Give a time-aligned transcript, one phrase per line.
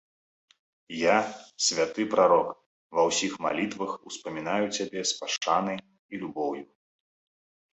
[0.99, 1.17] Я,
[1.65, 2.49] святы прарок,
[2.99, 5.77] ва ўсіх малітвах успамінаю цябе з пашанай
[6.11, 6.65] і любоўю.